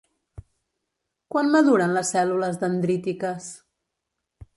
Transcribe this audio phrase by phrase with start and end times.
[1.35, 3.51] Quan maduren les cèl·lules dendrítiques?